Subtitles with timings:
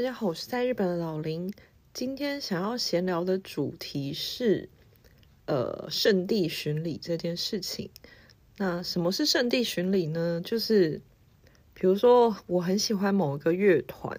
[0.00, 1.52] 大家好，我是在日本的老林。
[1.92, 4.70] 今天想要闲聊的主题是，
[5.44, 7.90] 呃，圣地巡礼这件事情。
[8.56, 10.40] 那什么是圣地巡礼呢？
[10.42, 11.02] 就是
[11.74, 14.18] 比如说，我很喜欢某一个乐团，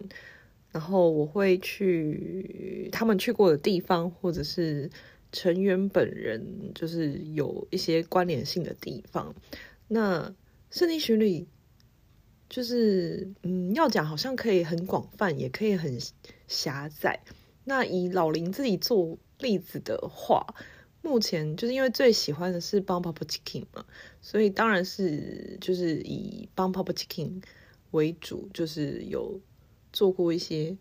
[0.71, 4.87] 然后我会去他们去过的地方，或者是
[5.31, 9.33] 成员本人就是有一些关联性的地方。
[9.87, 10.31] 那
[10.69, 11.47] 圣地巡礼。
[12.51, 15.97] 就是，嗯，要讲好像可以很广泛，也可以很
[16.49, 17.23] 狭窄。
[17.63, 20.45] 那以老林自己做例子的话，
[21.01, 23.85] 目前就是因为最喜欢的是 Bun Pop Chicken 嘛，
[24.19, 27.41] 所以当然是就是以 Bun Pop Chicken
[27.91, 29.39] 为主，就是有
[29.93, 30.77] 做过一些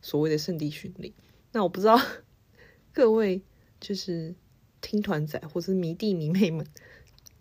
[0.00, 1.12] 所谓的圣地巡礼。
[1.52, 2.00] 那我不知道
[2.94, 3.42] 各位
[3.78, 4.34] 就是
[4.80, 6.66] 听团仔或是迷弟迷妹们，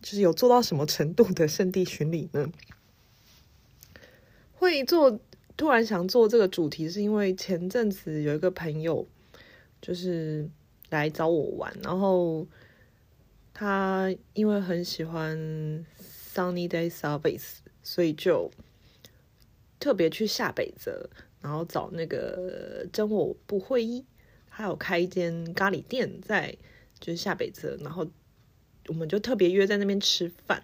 [0.02, 2.52] 就是有做到什么程度的圣地巡礼呢？
[4.60, 5.18] 会做，
[5.56, 9.08] 突然想做这个主题，是因为前阵子有一个朋友
[9.82, 10.50] 就是
[10.90, 12.46] 来找我玩，然后
[13.54, 15.38] 他因为很喜欢
[16.34, 18.52] Sunny Day Service，所以就
[19.80, 21.10] 特别去下北泽，
[21.42, 24.04] 然后找那个真我不会一，
[24.50, 26.54] 还有开一间咖喱店在
[27.00, 28.06] 就是下北泽，然后
[28.88, 30.62] 我们就特别约在那边吃饭，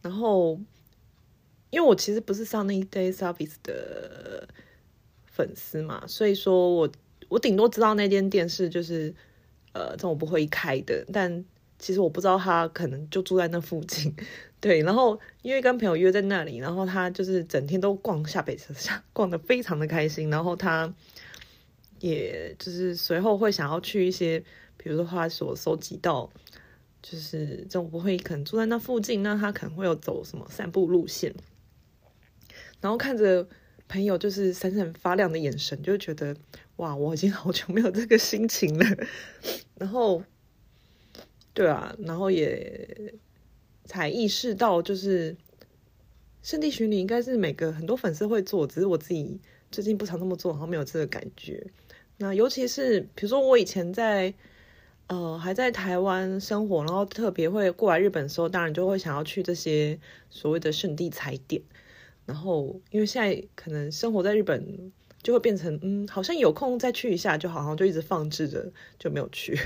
[0.00, 0.58] 然后。
[1.70, 4.48] 因为我其实不是 Sunny Day Service 的
[5.26, 6.90] 粉丝嘛，所以说我
[7.28, 9.14] 我顶多知道那间店是就是
[9.72, 11.44] 呃这种不会开的，但
[11.78, 14.14] 其实我不知道他可能就住在那附近，
[14.60, 14.80] 对。
[14.82, 18.72] 然后因为跟朋友约在那里，然后他就是整天都逛下北泽，
[19.12, 20.30] 逛得非常的开心。
[20.30, 20.90] 然后他
[22.00, 24.42] 也就是随后会想要去一些，
[24.78, 26.30] 比如说他所收集到，
[27.02, 31.34] 就是这种不会可能住在那附近，那他可能会有走什么散步路线。
[32.80, 33.46] 然后看着
[33.88, 36.36] 朋友就是闪闪发亮的眼神，就觉得
[36.76, 38.84] 哇，我已经好久没有这个心情了。
[39.76, 40.22] 然后，
[41.54, 43.14] 对啊，然后也
[43.84, 45.36] 才意识到，就是
[46.42, 51.66] 圣地巡礼应该是每个很多粉丝会做，只是我自己最近不常那么做，然后没有这个感觉。
[52.18, 54.32] 那尤其是比如说我以前在
[55.06, 59.98] 呃还在台湾生活，然后特别会过来日本的时候，当然就会想要去这些
[60.30, 61.62] 所谓的圣地踩点。
[62.26, 64.92] 然后，因为现在可能生活在日本，
[65.22, 69.56] 就会变成嗯，好像有空再去一下就好，好像就一直放置着，就没有去。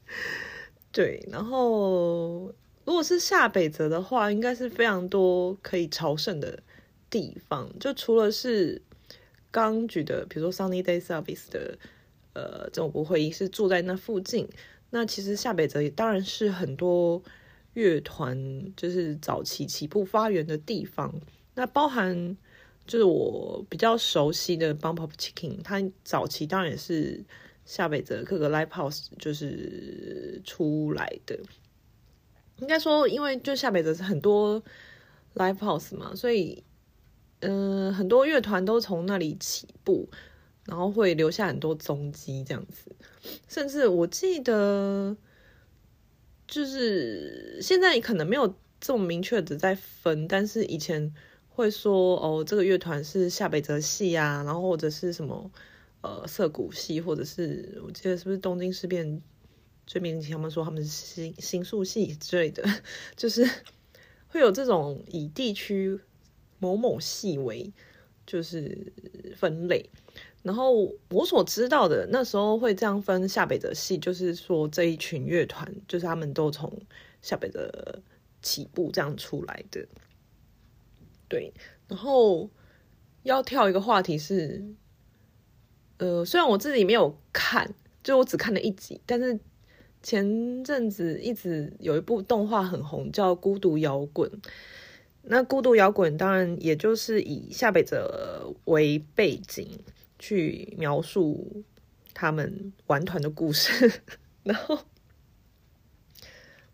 [0.92, 6.62] 对，然后如果是下北泽的话，应该是非常多可以朝圣的
[7.08, 7.66] 地方。
[7.80, 8.82] 就除了是
[9.50, 11.78] 刚举的，比如说 Sunny Day Service 的，
[12.34, 14.46] 呃，这种会议是住在那附近。
[14.90, 17.22] 那其实下北泽也当然是很多
[17.72, 21.18] 乐团就是早期起步发源的地方。
[21.54, 22.36] 那包含
[22.86, 27.22] 就是我比较熟悉的 Bun Pop Chicken，它早期当然也是
[27.64, 31.38] 下北泽各个 Live House 就是出来的。
[32.56, 34.62] 应该说，因为就下北泽是很多
[35.34, 36.64] Live House 嘛，所以
[37.40, 40.08] 嗯、很多乐团都从那里起步，
[40.64, 42.96] 然后会留下很多踪迹这样子。
[43.46, 45.16] 甚至我记得，
[46.48, 51.14] 就是现在可能没有这么明确的在分，但是以前。
[51.54, 55.50] 会说哦，这个乐团是下北泽系啊，然后或者是什么
[56.00, 59.20] 呃涩谷系，或者是我记得是不是东京事变
[59.86, 62.64] 最明显，他们说他们是新新宿系之类的，
[63.16, 63.48] 就是
[64.28, 66.00] 会有这种以地区
[66.58, 67.72] 某某系为
[68.26, 68.92] 就是
[69.36, 69.90] 分类。
[70.42, 76.72] 然后我所知道的那时候会这样分下北泽系，就是说这一群乐团就是他们都从
[77.20, 78.00] 下北泽
[78.40, 79.86] 起步这样出来的。
[81.32, 81.52] 对，
[81.88, 82.50] 然后
[83.22, 84.62] 要跳一个话题是，
[85.96, 89.40] 呃，虽然我自己没有看，就我只看了一集，但是
[90.02, 94.30] 前阵子一直有一部动画很红，叫《孤独摇滚》。
[95.22, 99.80] 那《孤独摇滚》当然也就是以下北泽为背景
[100.18, 101.64] 去描述
[102.12, 104.02] 他们玩团的故事，
[104.44, 104.78] 然后，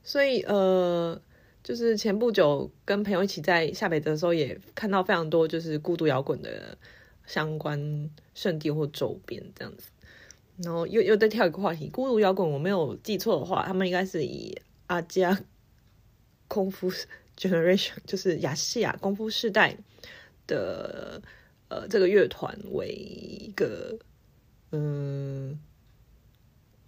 [0.02, 1.22] 所以呃。
[1.68, 6.78] 就是前不久跟朋友一起在下北的时候，也看到非常多就是孤独摇滚的
[7.26, 9.90] 相关圣地或周边这样子。
[10.62, 14.56] 然后又又再跳一个话题，孤独摇滚我没有记错的话，他们应该是以
[14.86, 15.38] 阿加
[16.46, 16.90] 功夫
[17.36, 19.76] generation，就是亚细亚功夫世代
[20.46, 21.20] 的
[21.68, 23.98] 呃这个乐团为一个
[24.72, 25.60] 嗯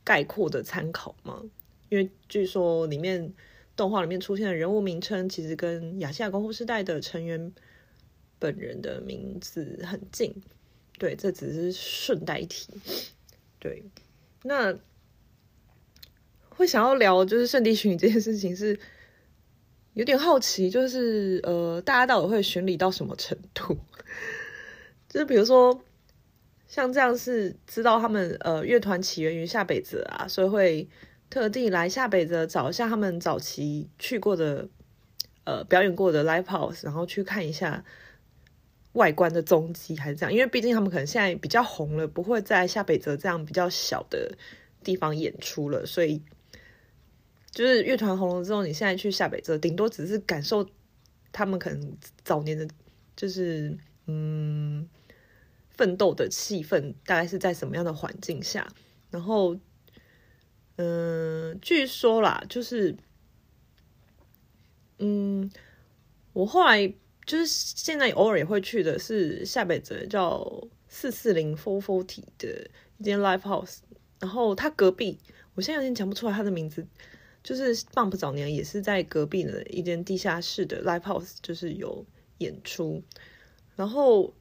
[0.03, 1.43] 概括的参考嘛，
[1.91, 3.31] 因为据说里面。
[3.81, 7.51] 动画里面出现的人物名称，其实跟亚细亚功夫世代的成员
[8.39, 10.35] 本人的名字很近，
[10.99, 12.75] 对，这只是顺带一提。
[13.59, 13.83] 对，
[14.43, 14.79] 那
[16.51, 18.79] 会想要聊就是圣地巡礼这件事情是
[19.95, 23.79] 有点好奇，就是呃，大家到底会巡礼到什么程度？
[25.09, 25.83] 就是比如说
[26.69, 30.89] 像这样是知道他们呃乐团起源于下北泽啊，所以会
[31.31, 34.69] 特地来下北泽找一下他们早期去过的
[35.45, 37.83] 呃表演过的 live house，然后去看一下。
[38.95, 44.37] 外观的踪迹还是这样，因为毕竟他们可能现在比较红了，不会在下北泽这样比较小的
[44.83, 46.21] 地方演出了，所以
[47.53, 50.69] 就是乐团红了之后，你现在去下北泽，顶多只是感受
[51.31, 52.67] 他们可能早年的，
[53.15, 54.89] 就是嗯
[55.69, 58.67] 奋斗的气氛，大概是在什么样的环境下。
[59.13, 59.57] 然后，
[60.81, 62.97] 嗯，据说啦，就是
[64.99, 65.51] 嗯，
[66.33, 66.95] 我后来。
[67.27, 72.69] 就是现在偶尔也会去的是下北泽叫四四零 Four Forty 的
[72.99, 73.77] 一间 Live House，
[74.19, 75.17] 然后他隔壁，
[75.55, 76.85] 我现在有点讲不出来他的名字，
[77.45, 82.05] 就是 Bump 早年也是在隔壁的一间地下室的 Live House，就是有
[82.39, 83.01] 演出，
[83.77, 84.35] 然后，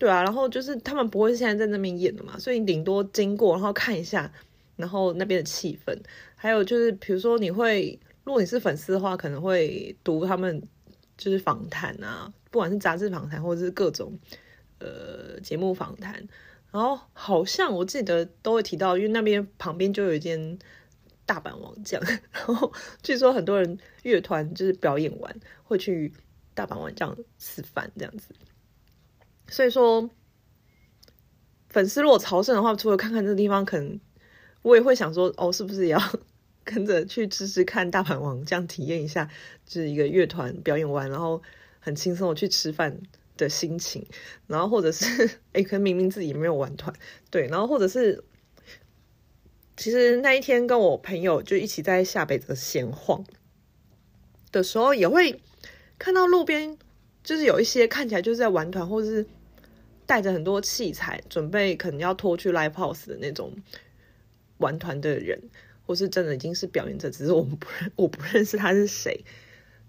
[0.00, 4.32] 对啊，然后就是他们不会现在在那边演的嘛，所以你顶多经过然后看一下，
[4.80, 5.96] 然后那边的气氛，
[6.34, 10.60] 还有就是比如说你会，如果你是粉丝的话，可能会读他们。
[11.22, 14.18] 就是访谈啊，不管是杂志访谈或者是各种
[14.78, 16.14] 呃节目访谈，
[16.70, 20.58] 然后好像我记得都会提到，因为那边旁边就有一间
[21.26, 22.00] 大阪王将，
[22.32, 22.72] 然后
[23.02, 26.10] 据说很多人乐团就是表演完会去
[26.54, 28.34] 大阪王将吃饭这样子，
[29.46, 30.08] 所以说
[31.68, 34.00] 粉丝如果朝圣的话，除了看看这个地方，可能
[34.62, 36.00] 我也会想说，哦，是不是也要？
[36.62, 39.28] 跟着去吃吃看大盘王，这样体验一下，
[39.66, 41.42] 就是一个乐团表演完，然后
[41.80, 42.96] 很轻松的去吃饭
[43.36, 44.06] 的心情。
[44.46, 46.94] 然后或者是，哎，可能明明自己没有玩团，
[47.30, 48.22] 对，然后或者是，
[49.76, 53.24] 其实那一天跟我朋友就一起在下北泽闲晃
[54.52, 55.40] 的时候，也会
[55.98, 56.76] 看到路边
[57.24, 59.26] 就是有一些看起来就是在玩团，或者是
[60.06, 63.52] 带着很多器材，准备可能要拖去 live house 的那种
[64.60, 65.40] 玩团的人。
[65.86, 69.24] 或是真的已经是表演者，只是我们不认，我不认识他是谁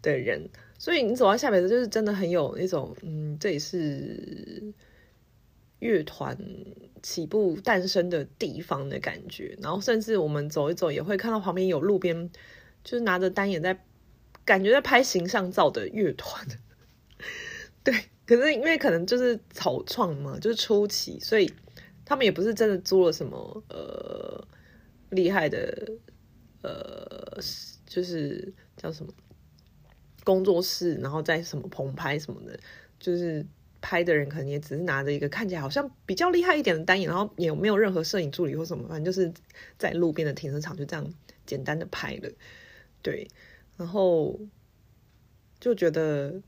[0.01, 4.73] 的人，所以你走到下北泽，就是真的很有那种，嗯，这也是
[5.77, 6.35] 乐团
[7.03, 9.55] 起步诞生的地方的感觉。
[9.61, 12.31] 然后甚至我们走一走，也会看到旁边有路边，
[12.83, 13.79] 就是拿着单眼在，
[14.43, 16.43] 感觉在拍形象照的乐团。
[17.83, 17.93] 对，
[18.25, 21.53] 可是因为可能就是草创嘛，就是初期，所以
[22.03, 24.47] 他们也不是真的租了什么，呃。
[25.11, 25.91] 厉害的，
[26.61, 27.37] 呃，
[27.85, 29.13] 就是叫什么
[30.23, 32.57] 工作室，然后在什么棚拍什么的，
[32.97, 33.45] 就是
[33.81, 39.33] 拍的人可能也只是拿着一个看起来好像比较厉害一点的单眼，然后也没有任何摄影助理或什么，反正就是
[39.77, 41.13] 在路边的停车场就这样
[41.45, 42.31] 简单的拍了，
[43.01, 43.27] 对，
[43.75, 44.39] 然后
[45.59, 46.41] 就觉得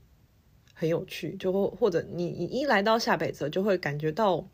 [0.72, 4.48] 很有趣，就或或者你你一来到下北泽就会感觉到，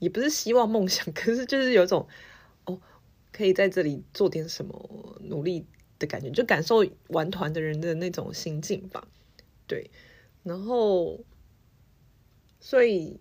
[0.00, 2.08] 也不是希望梦想，可是就是有种。
[3.32, 5.64] 可以在这里做点什么努力
[5.98, 9.06] 的感觉，就感受玩团的人的那种心境吧。
[9.66, 9.90] 对，
[10.42, 11.20] 然后，
[12.58, 13.20] 所以，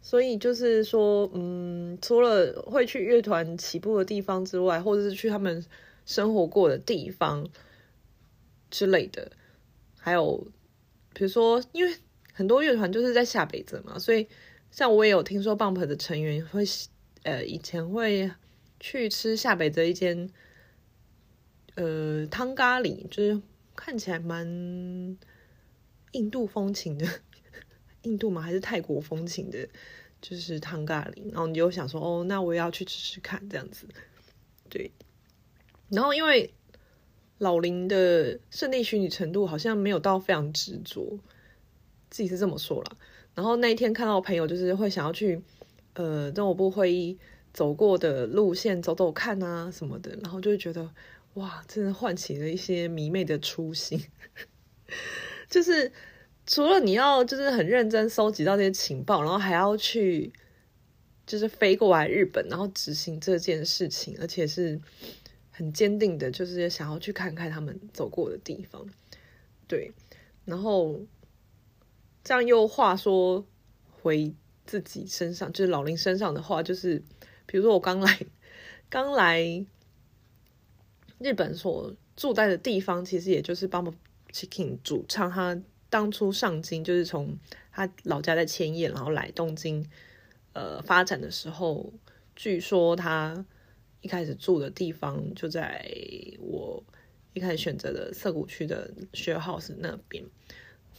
[0.00, 5.64] 所以就是说，嗯，除了会去乐团起步的地方之外，或者是去他们
[6.06, 7.48] 生活过的地方
[8.70, 9.32] 之类的，
[9.98, 10.46] 还有，
[11.12, 11.92] 比如说，因为
[12.32, 14.28] 很多乐团就是在下北泽嘛，所以
[14.70, 16.64] 像我也有听说 Bump 的成员会。
[17.24, 18.30] 呃，以前会
[18.80, 20.28] 去吃下北泽一间
[21.76, 23.40] 呃汤咖喱，就是
[23.76, 24.44] 看起来蛮
[26.10, 27.06] 印度风情的，
[28.02, 28.42] 印度吗？
[28.42, 29.68] 还是泰国风情的？
[30.20, 31.30] 就是汤咖喱。
[31.30, 33.86] 然后你就想说，哦，那我也要去吃吃看，这样子。
[34.68, 34.90] 对。
[35.88, 36.52] 然后因为
[37.38, 41.20] 老林的圣地虚拟程度好像没有到非常执着，
[42.10, 42.96] 自己是这么说啦。
[43.36, 45.40] 然后那一天看到朋友，就是会想要去。
[45.94, 47.18] 呃，政务部会
[47.52, 50.90] 走过的路线走走看啊什么的，然后就会觉得
[51.34, 54.02] 哇，真的唤起了一些迷妹的初心。
[55.50, 55.92] 就是
[56.46, 60.32] 除了你要就是很认真收集到这些情报，然后还要去
[61.26, 64.80] 就是飞过来日本，然后执行这件事情，而且是
[65.50, 68.86] 很坚定的，就是想要去看看他们走过的地方。
[69.68, 69.92] 对，
[70.46, 70.98] 然后
[72.24, 73.44] 这样又话说
[73.90, 74.34] 回。
[74.66, 77.02] 自己身上 就是老林身上的话，就是
[77.46, 78.18] 比如说我刚来，
[78.88, 79.64] 刚来
[81.18, 83.92] 日本所住在的地方，其实也就是 Bump
[84.32, 87.38] Chicken 主唱他当初上京就是从
[87.70, 89.86] 他老家在千叶，然后来东京
[90.52, 91.92] 呃发展的时候，
[92.34, 93.44] 据说他
[94.00, 95.86] 一开始住的地方就在
[96.40, 96.82] 我
[97.34, 100.24] 一开始选择的涩谷区的 share house 那边，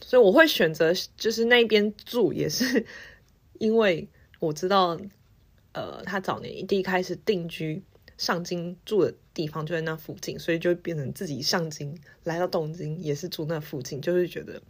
[0.00, 2.84] 所以我会选择就是那边住，也是
[3.58, 4.08] 因为
[4.38, 4.98] 我知道，
[5.72, 7.82] 呃，他早年一第一开始定居
[8.16, 14.62] 上京住的地方就在那附近，所以就变成自己上京来到东京也是住那附近，就会觉得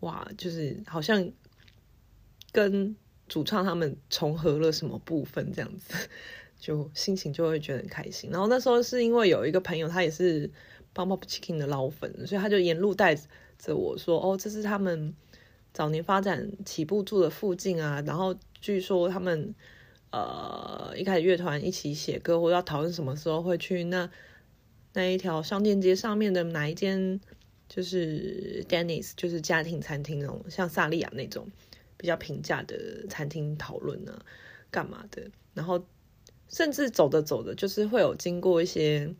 [0.00, 1.30] 哇，就是好像
[2.52, 2.94] 跟
[3.28, 5.94] 主唱他们重合了什么部分这样子。
[6.58, 10.50] 就心情就会觉得很开心，然后那时候是因为有一个朋友，他也是
[10.94, 13.14] Bump Up Chicken 的老粉，所以他就沿路带
[13.58, 15.14] 着我说：“哦，这是他们
[15.76, 19.54] 早年发展起步住的附近啊。”然后据说他们
[20.10, 24.10] 呃一开始乐团一起写歌，或者要讨论什么时候会去那
[24.94, 27.20] 那一条商店街上面的哪一间，
[27.68, 31.46] 就是 Dennis，就是家庭餐厅那种，像萨莉亚那种
[31.98, 34.18] 比较平价的餐厅讨论呢，
[34.70, 35.84] 干嘛的，然后。
[36.48, 39.12] 甚至走着走着，就是会有经过一些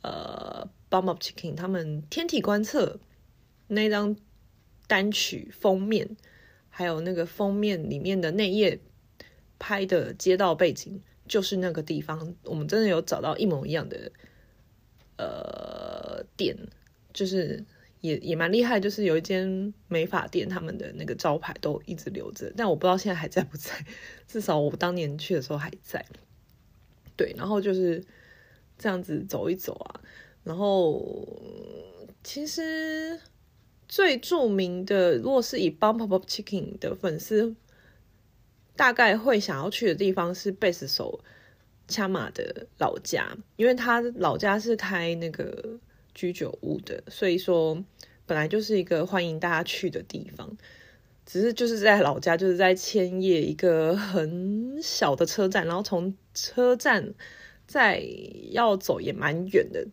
[0.00, 2.98] 呃 b u m b Chicken 他们天体观测
[3.66, 4.16] 那张
[4.88, 6.16] 单曲封面，
[6.68, 8.80] 还有那个封面里面的内页
[9.60, 12.34] 拍的街道背景，就是那个地方。
[12.42, 14.10] 我们真的有找到一模一样的
[15.18, 16.56] 呃店，
[17.12, 17.64] 就是
[18.00, 23.72] 也也蛮厉害，就是有一间美发店，他们的那个招牌都一直留着，但我不知道现在还在不在。
[24.26, 26.04] 至少我当年去的时候还在。
[27.16, 28.04] 对，然后就是
[28.78, 30.00] 这样子走一走啊，
[30.44, 31.26] 然后
[32.22, 33.18] 其实
[33.88, 37.56] 最著名的，如果是以 Bump Up Chicken 的粉丝，
[38.76, 41.18] 大概会想要去的地方是贝斯手
[41.88, 45.80] 恰马的老家，因为他老家是开那个
[46.14, 47.82] 居酒屋的，所以说
[48.26, 50.56] 本来就是一个欢迎大家去的地方。
[51.24, 57.12] 只是就是在老家，就是在千叶一个很小的车站，然后从车站
[57.66, 58.02] 再
[58.50, 59.86] 要走也蛮远的。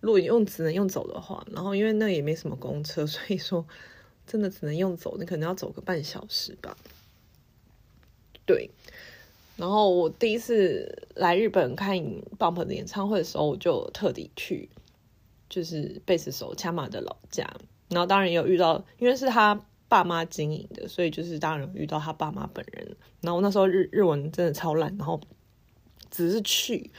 [0.00, 3.66] 如果用只能用走的话，然后因为那也没什么公车， 所以说
[4.26, 6.76] 真的只能用走，你可能要走个半小时吧。
[8.46, 8.70] 对，
[9.56, 11.96] 然后我第一次来日本看
[12.38, 14.68] Bump 的演唱会的时候，我就特地去，
[15.48, 17.44] 就是贝斯手掐马的老家，
[17.88, 19.64] 然后当然也有遇到，因为是他。
[19.90, 22.94] 爸妈经营的，所以就是当然有遇到他爸妈本人。
[23.22, 25.18] 然后那时候日日文真的超烂，然后
[26.10, 26.90] 只是去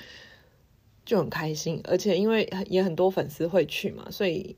[1.10, 4.56] 就很开心，而且因为也很多粉丝会去嘛，所以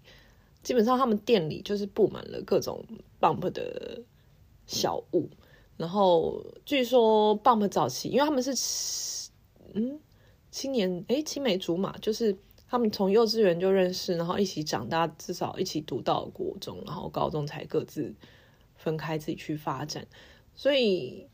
[0.62, 2.86] 基本上他们店里就是布满了各种
[3.20, 4.02] Bump 的
[4.68, 5.30] 小物。
[5.78, 8.52] 然后据说 Bump 早期，因为他们是
[9.74, 10.00] 嗯
[10.52, 12.38] 青年诶青梅竹马，就是。
[12.74, 18.16] 他们从幼稚园就认识，然后一起长大，至少一起读到国中，然后高中才各自
[18.78, 20.08] 分开自己去发展。
[20.56, 21.28] 所以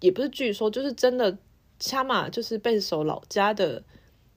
[0.00, 1.38] 也不是据说，就是真的。
[1.80, 3.82] 掐马就是贝斯手老家的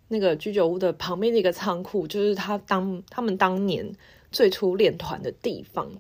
[0.08, 3.94] 那个居酒屋的旁边的一个仓库，就是他当他们当年
[4.32, 5.92] 最初练团的地方。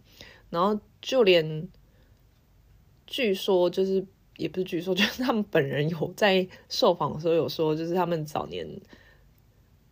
[0.50, 1.70] 然后就连
[3.06, 4.06] 据说，就是
[4.38, 8.68] 也不是据说，就是他们本人有在受访的时候有说，就是他们早年。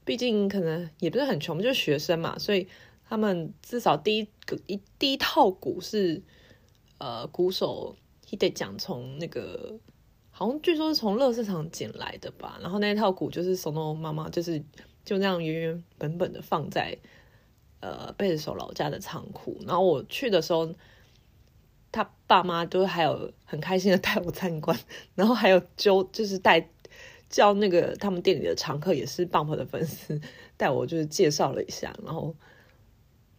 [0.03, 2.67] 毕竟可能也不是很穷，就是学生嘛，所以
[3.07, 6.23] 他们至少第一个一第一套鼓是
[6.97, 7.95] 呃鼓手
[8.27, 9.79] Hide 讲从那个
[10.41, 14.59] 好像据说是从乐市场捡来的吧，然后那一套鼓就是 Sono 妈妈就是
[15.05, 16.97] 就那样原原本本的放在
[17.79, 20.73] 呃贝斯手老家的仓库，然后我去的时候，
[21.91, 24.75] 他爸妈都还有很开心的带我参观，
[25.13, 26.69] 然后还有就就是带。
[27.29, 30.19] 叫那个他们店里的常客也是 Bump 的粉丝，
[30.57, 32.35] 带我就是介绍了一下，然后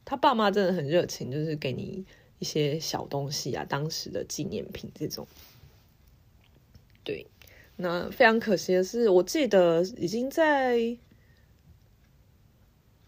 [0.02, 2.06] 他爸妈真的很热情，就是给你
[2.38, 5.28] 一些小东西啊，当时的纪念品这种。
[7.04, 7.26] 对，
[7.76, 10.97] 那非常可惜的是，我记得已经在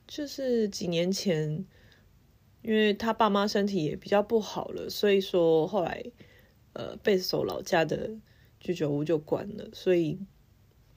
[0.07, 1.65] 就是几年前，
[2.63, 6.05] 因为他爸妈身体也比较不好了，所以说后来
[6.73, 8.11] 呃贝守老家的
[8.61, 10.19] 居酒屋就关了，所以。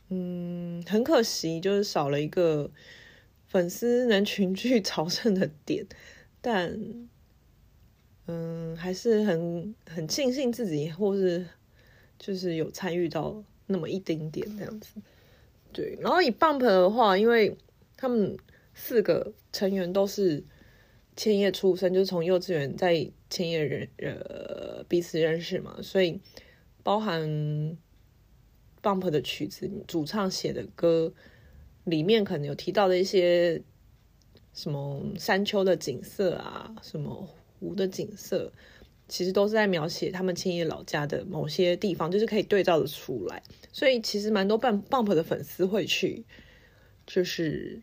[0.10, 2.72] 嗯，很可惜，就是少了一个
[3.46, 5.86] 粉丝能群聚 朝圣的点，
[6.40, 6.80] 但
[8.26, 11.46] 嗯，还是很很庆幸自己或是
[12.20, 14.92] 就是有参与到那么一丁点这样子。
[15.72, 17.58] 对，然后以 Bump 的话，因为
[17.96, 18.38] 他们
[18.74, 20.44] 四个成员都是
[21.16, 26.20] 千叶出生，就是从幼稚园在千叶人呃彼此认识嘛，所以
[26.84, 27.78] 包含。
[28.80, 31.12] Bump 的曲子，主唱写的歌
[31.84, 33.62] 里面可能有提到的一些
[34.54, 37.28] 什么山丘的景色啊，什么
[37.60, 38.54] 湖的景色，
[39.08, 43.42] 其实都是在描写他们千叶老家的某些地方，就是可以对照的出来。
[43.72, 46.26] 所以其实蛮多 Bump 的粉丝会去，
[47.06, 47.82] 就是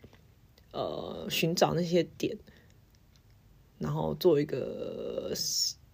[0.73, 2.37] 呃寻找那些点，
[3.79, 5.33] 然后做一个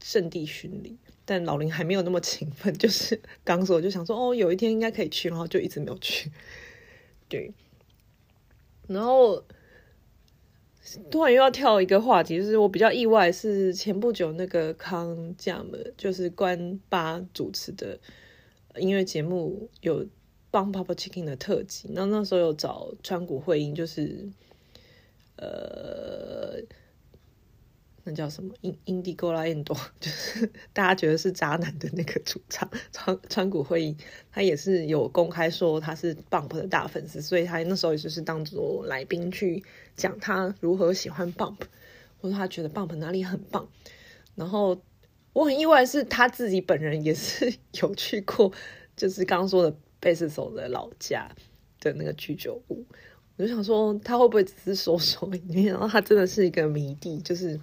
[0.01, 0.99] 圣地巡礼。
[1.25, 6.33] 但老林还没有那么勤奋，就是刚说就想说哦，有一天应该可以去，然后就一直没有去。
[7.29, 7.53] 对，
[8.89, 9.45] 然后。
[11.11, 17.99] 突然又要跳一个话题，就是我比较意外，是前不久那个康佳们，就是关八主持的
[18.77, 20.07] 音乐节目有
[20.51, 24.29] 帮 Papa Chicken 的特辑，那那时候有找川谷惠音，就是
[25.37, 26.61] 呃。
[28.03, 28.55] 那叫什么？
[28.63, 33.95] 印印第戈拉印多，就是大家觉得是渣男的那个主唱川川谷会议，
[34.33, 39.63] 他也是有公开说他是 Bump 的大粉丝，所以他那时候也就是当做来宾去
[39.97, 41.59] 讲他如何喜欢 Bump，
[42.21, 43.69] 或者他觉得 Bump 哪里很棒。
[44.35, 44.81] 然后
[45.35, 47.53] 我很意外是他自己本人也是
[47.83, 48.51] 有去过，
[48.97, 51.31] 就是刚刚说的贝斯手的老家
[51.81, 52.83] 的那个居酒屋，
[53.37, 57.61] 我就想说他会不会只是说说，没想到他真的是一个迷弟，就是。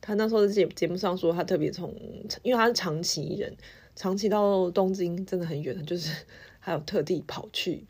[0.00, 1.94] 他那时候在节节目上说，他特别从，
[2.42, 3.56] 因为他是长崎人，
[3.94, 6.24] 长崎到东京真的很远，就是
[6.60, 7.84] 还有特地跑去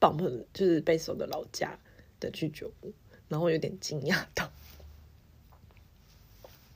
[0.00, 1.78] Bump，就是贝斯的老家
[2.20, 2.92] 的居酒屋，
[3.28, 4.50] 然后有点惊讶到。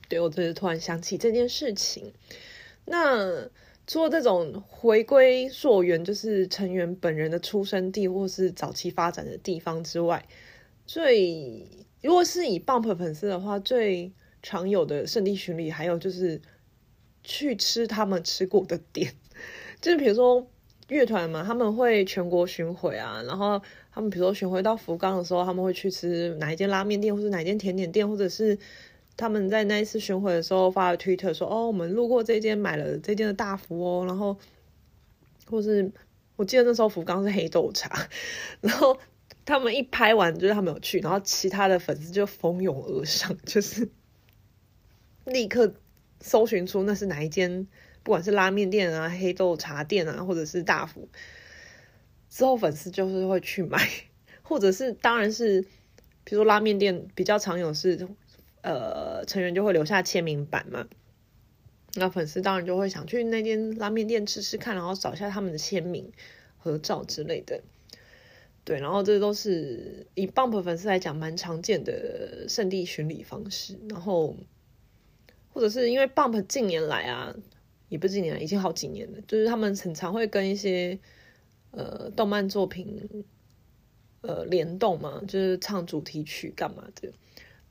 [0.09, 2.11] 对，我就是突然想起这件事情。
[2.85, 3.49] 那
[3.87, 10.27] 做这种回归溯源，就是成员本人的出生地或是早期发展的地方之外，
[10.85, 11.67] 最
[12.01, 14.11] 如果是以 Bump 粉丝的话，最
[14.43, 16.41] 常有的圣地巡礼，还有就是
[17.23, 19.13] 去吃他们吃过的店，
[19.79, 20.47] 就是比如说
[20.87, 28.57] 乐团嘛，他们会全国巡回啊，然后他们比如说巡回到福冈的时候，他们会去吃哪一间拉面店，或是哪一间甜点店，或者是
[29.15, 34.35] 他们在那一次巡回的时候发了推特说，哦，我们路过这间买了这间的大福哦，然后
[35.45, 35.91] 或是
[36.35, 38.09] 我记得那时候福冈是黑豆茶，
[38.59, 38.97] 然后
[39.45, 43.87] 他们一拍完就是他们有去，然后其他的粉丝就蜂拥而上，就是。
[45.25, 45.75] 立刻
[46.19, 47.67] 搜寻出那是哪一间，
[48.03, 51.07] 不管是拉面店啊、黑豆茶店啊，或者是大福，
[52.29, 53.87] 之后粉丝就是会去买，
[54.41, 55.61] 或者是当然是，
[56.23, 58.07] 比如说拉面店比较常有是，
[58.61, 60.87] 呃，成员就会留下签名版嘛，
[61.95, 66.11] 那粉丝当然就会想去那间拉面店吃吃看，然后找一下他们的签名、
[66.57, 67.61] 合照之类的，
[68.63, 74.35] 对，然后这都是以 Bump 粉丝来讲蛮常见的圣地巡礼方式，然后。
[75.53, 77.35] 或者是因为 Bump 近年来啊，
[77.89, 80.97] 也不是近年来，已经好几年了，就是他们很常会跟一些
[81.71, 83.25] 呃动漫作品
[84.21, 87.11] 呃联动嘛，就是唱主题曲干嘛的。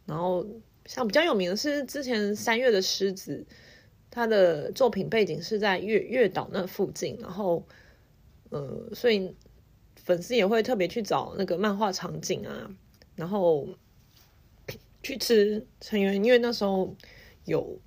[0.04, 0.46] 然后
[0.84, 3.46] 像比较有名的是之前三月的狮子，
[4.10, 7.66] 他的作品背景是在月月岛那附近，然后
[8.50, 9.34] 呃，所以
[9.96, 12.70] 粉丝也会特别去找那个漫画场景啊，
[13.16, 13.66] 然后
[15.02, 16.94] 去吃成员，因为那时候。
[17.50, 17.78] 有，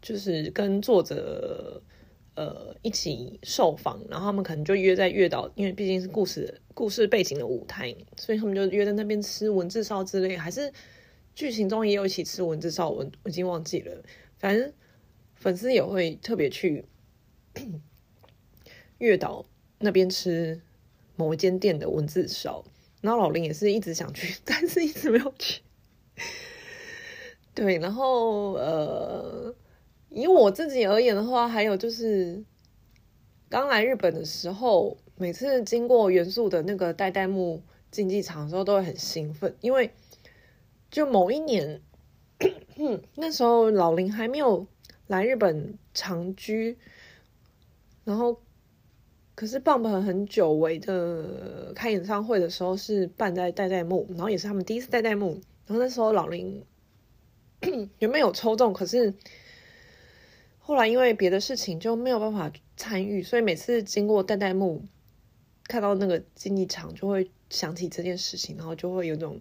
[0.00, 1.82] 就是跟作者
[2.36, 10.72] 呃一起受访，然后他们可能就约在月岛，因为毕竟是故事故事背景的舞台，所以他们就约在那边吃文字烧之类，还是
[11.34, 14.02] 剧情中也有一起吃文字烧，我我已经忘记了。
[14.38, 14.72] 反正
[15.34, 16.84] 粉丝也会特别去
[18.98, 19.44] 月岛
[19.78, 20.60] 那边吃
[21.16, 22.64] 某一间店的文字烧，
[23.00, 25.60] 然后老林也是一直想去， 但是一直没有去。
[27.52, 29.54] 对，然后呃，
[30.08, 32.42] 以我自己而言的话，还有就是
[33.48, 37.60] 刚来日本的时候，每次经过元素的那个代代木
[37.90, 39.90] 竞技场的时候，都会很兴奋，因为
[40.90, 41.82] 就某一年，
[43.16, 44.64] 那时候老林还没有
[45.08, 46.78] 来日本长居，
[48.04, 48.40] 然后
[49.34, 55.32] 可是 Bump 很久违的开演唱会的时候是办在代代木，然后也是他们第一次代代木，
[55.66, 56.64] 然后那时候老林。
[57.98, 59.14] 原 本有抽中，可是
[60.58, 64.82] 后来因为别的事情就没有办法参与，所以每次经过代代木，
[65.64, 69.40] 看到那个竞技场，就会想起这件事情，然后就会有种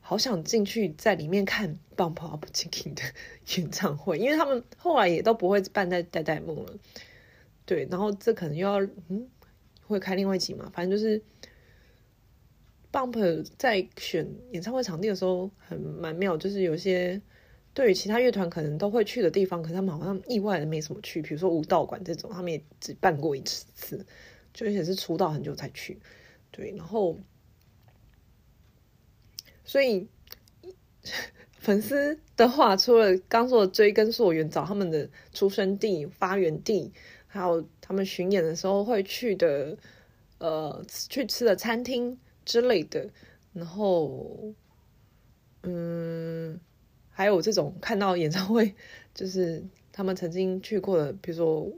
[0.00, 3.02] 好想进去在里面看 Bump Up c h i c k n 的
[3.56, 6.74] 演唱会，因为他们后来也都不会办在代代木了。
[7.66, 9.28] 对，然后这可能又要嗯
[9.86, 11.22] 会开另外一集嘛，反正就是。
[12.94, 17.20] Bump 在选演唱会场地的时候很蛮妙，就是有些
[17.72, 21.20] 对于其他乐团可能都会去的地方，可是他们好像意外的没什么去。
[21.20, 24.06] 比如说武道馆这种，他们也只办过一次，
[24.52, 25.98] 就而且是出道很久才去。
[26.52, 27.18] 对，然后
[29.64, 30.06] 所以
[31.58, 36.92] 粉丝的话，除了刚说的追根溯源，找他们的出生地、发源地，
[37.26, 39.76] 还有他们巡演的时候会去的，
[40.38, 43.08] 呃，去吃的餐厅之类的，
[43.52, 44.54] 然后，
[45.62, 46.60] 嗯，
[47.10, 48.74] 还有这种看到演唱会，
[49.14, 51.72] 就是他们曾经去过的，比如说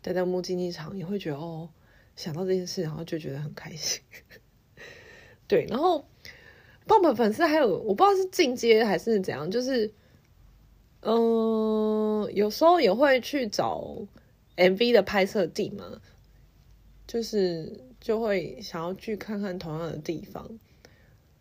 [0.00, 1.70] 代代木竞技场，也会觉得哦，
[2.16, 4.02] 想到这件事，然后就觉得很开心。
[5.46, 6.04] 对，然后。
[6.86, 9.90] BUMP 粉丝还有我不知道是进阶还是怎样，就是，
[11.00, 14.06] 嗯、有时候也会去找
[14.56, 16.02] MV 的拍摄地嘛，
[17.06, 20.46] 就是就会想要去看看同样的地方。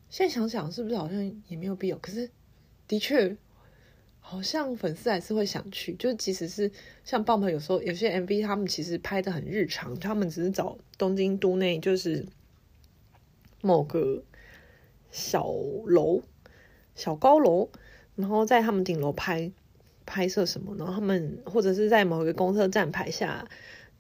[0.10, 1.98] 现在想想是不是好像也没有必要？
[1.98, 2.32] 可是
[2.88, 3.36] 的确，
[4.22, 6.72] 好像粉丝还是会想去，就即使是
[7.04, 12.26] 像棒棒有时候有些 MV 他们其实拍的很日常，他们只是找东京都内就是
[13.60, 14.24] 某个。
[15.16, 15.46] 小
[15.86, 16.24] 楼、
[16.96, 17.70] 小高楼，
[18.16, 19.52] 然后在他们顶楼拍
[20.08, 23.48] 拍摄什么，然后他们或者是在某个公车站牌下，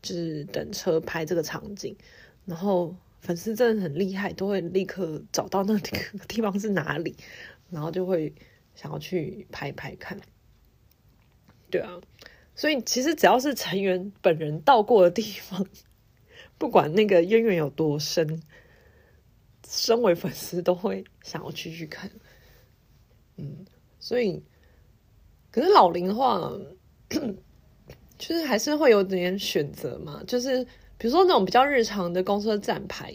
[0.01, 1.95] 就是等车拍这个场景，
[2.45, 7.15] 然后粉丝真的很厉害，都会立刻找到那个 地方是哪里，
[7.69, 8.33] 然后就会
[8.75, 10.19] 想要去拍拍看。
[11.71, 11.99] 对啊，
[12.55, 15.65] 所以其实只要是成员本人到过的地方，
[16.57, 18.41] 不管那个渊源有多深。
[19.65, 22.11] 身为粉丝都会想要去去看，
[23.37, 23.65] 嗯，
[23.97, 24.43] 所以，
[25.49, 26.51] 可是老林的话，
[28.19, 33.13] 就是还是会有点选择嘛，就是比如说那种比较日常的公车站牌，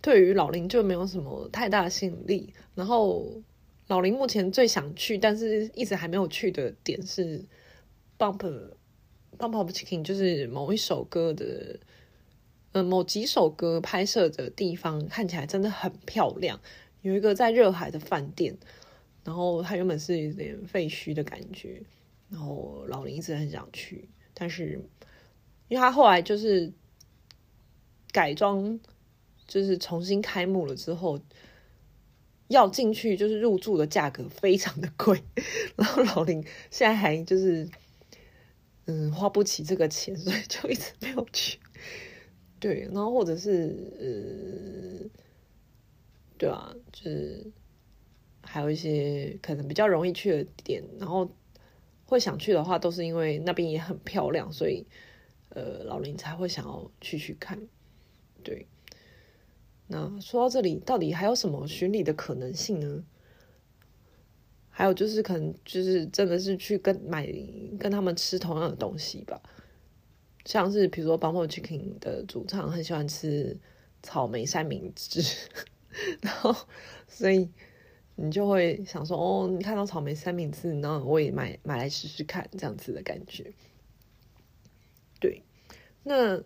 [0.00, 2.52] 对于老林就没有什么太大的吸引力。
[2.74, 3.42] 然后，
[3.88, 7.44] 老林目前最想去，但是一直还没有去的点是
[8.18, 8.38] Bump
[9.38, 11.78] Bump of Chicken，就是某一首歌的。
[12.74, 16.58] 呃，某几首歌拍摄的地方看起来真的很漂亮，
[17.02, 18.56] 有一个在热海的饭店，
[19.24, 21.82] 然后它原本是有点废墟的感觉，
[22.30, 24.80] 然后老林一直很想去，但是
[25.72, 26.70] 因为他后来就是
[28.12, 28.78] 改装，
[29.46, 31.18] 就是重新开幕了之后，
[32.48, 35.24] 要进去就是入住的价格非常的贵，
[35.76, 37.66] 然后老林现在还就是
[38.84, 41.58] 嗯花不起这个钱，所以就一直没有去。
[42.60, 45.08] 对，然后或者是呃，
[46.36, 47.50] 对啊，就是
[48.42, 51.34] 还有一些可能比较容易去的点，然后
[52.04, 54.86] 会想去的话，都是因为那边也很漂亮，所以
[55.54, 57.58] 呃，老林才会想要去去看。
[58.42, 58.66] 对，
[59.86, 63.04] 那说到这里，到底还有什么巡礼的可能性呢？
[64.74, 67.30] 还有就是可能就是真的是去跟买
[67.78, 69.40] 跟他们吃同样的东西吧。
[70.46, 73.56] 像是比如说 Bump Chicken 的主唱很喜欢吃
[74.02, 75.22] 草莓三明治，
[76.22, 76.56] 然后
[77.06, 77.50] 所以
[78.16, 83.52] 你就会想说哦，你看到草莓三明治，然后我也买买来试试看，这样子的感觉。
[86.02, 86.42] 那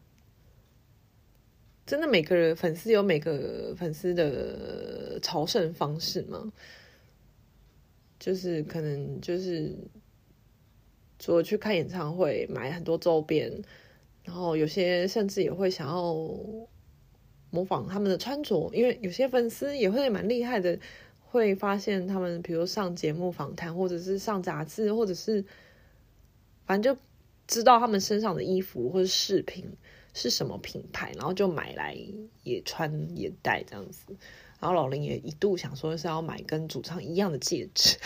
[1.87, 6.53] 真的每个人粉丝有每个粉丝的朝圣方式吗？
[8.19, 9.77] 就是可能就是
[11.19, 13.63] 除了去看演唱会，买很多周边。
[14.25, 16.13] 然后有些甚至也会想要
[17.51, 20.77] 模仿他们的穿着，因为有些粉丝也会蛮厉害的，
[21.21, 25.45] 会发现他们比如上节目访谈，或者是上杂志，或者是
[26.65, 27.01] 反正就
[27.47, 29.65] 知道他们身上的衣服或者饰品
[30.15, 31.97] 是什么品牌，然后就买来
[32.43, 34.05] 也穿也戴这样子。
[34.61, 37.99] 然后老林也一度想说是要买跟主唱一样的戒指，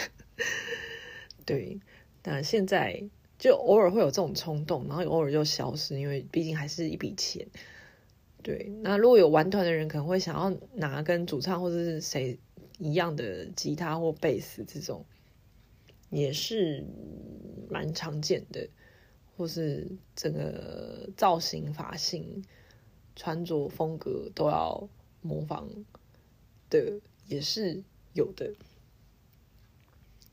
[1.46, 1.80] 对，
[2.22, 3.08] 但现在。
[3.40, 7.46] 就偶尔会有这种冲动，然后偶尔就消失，因为毕竟还是一笔钱。
[8.42, 12.38] 对，那如果有玩团的人，可能会想要拿跟主唱或者是谁
[12.78, 15.06] 一样的吉他或贝斯，这种
[16.10, 16.84] 也是
[17.70, 18.68] 蛮常见的，
[19.40, 22.44] 或是整个造型、发型、
[23.16, 24.86] 穿着风格都要
[25.22, 25.66] 模仿
[26.68, 28.52] 的，也是有的。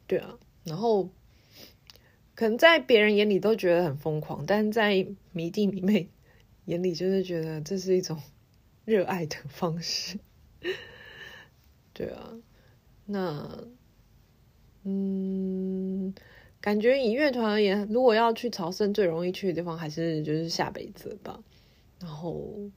[0.06, 1.08] 对啊，然后。
[2.36, 6.08] 可能在别人眼里都觉得很疯狂，但在迷弟迷妹
[6.66, 8.22] 眼里就是觉得这是一种
[8.86, 10.20] 热爱的方式。
[11.94, 12.38] 对啊，
[13.08, 13.68] 那
[14.84, 16.14] 嗯，
[16.62, 21.42] 感觉以乐团而言，如果要去朝圣，最容易去的地方还是就是下北泽吧。
[22.00, 22.70] 然后，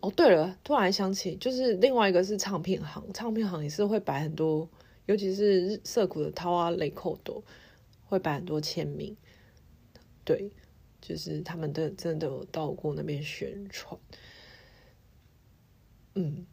[0.00, 4.68] 哦对了，突然想起，就是另外一个是唱片行，唱片行也是会摆很多，
[5.06, 7.42] 尤其是涩谷的涛啊、雷扣多。
[8.04, 9.16] 会摆很多签名，
[10.22, 10.50] 对，
[11.00, 13.98] 就是他们的真的有到过那边宣传，
[16.14, 16.46] 嗯，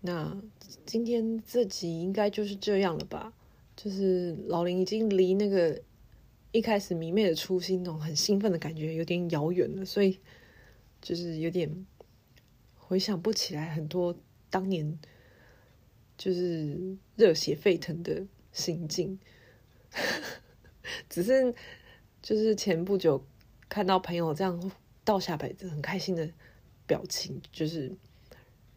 [0.00, 0.36] 那
[0.84, 3.32] 今天这集应该就是这样了吧？
[3.80, 5.80] 就是老林已经离那个
[6.50, 10.18] 一开始迷妹的初心那种很兴奋的感觉有点遥远了，所以
[11.00, 11.86] 就是有点
[12.74, 14.18] 回想不起来很多
[14.50, 14.98] 当年
[16.16, 19.16] 就是热血沸腾的心境。
[21.08, 21.54] 只是
[22.20, 23.24] 就是前不久
[23.68, 24.72] 看到朋友这样
[25.04, 26.28] 倒下摆着很开心的
[26.84, 27.96] 表情，就是。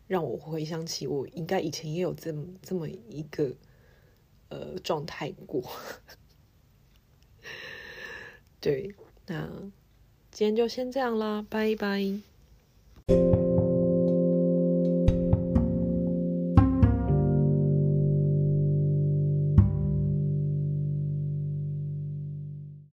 [0.07, 3.55] 让我回想起我应该以前也有这么这么一个
[4.51, 5.63] 呃状态过，
[8.61, 8.93] 对，
[9.25, 9.49] 那
[10.29, 12.21] 今天就先这样啦，拜拜。